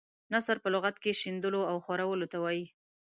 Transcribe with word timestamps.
نثر 0.33 0.57
په 0.63 0.69
لغت 0.73 0.95
کې 1.03 1.11
شیندلو 1.19 1.61
او 1.71 1.77
خورولو 1.85 2.25
ته 2.31 2.37
وايي. 2.43 2.65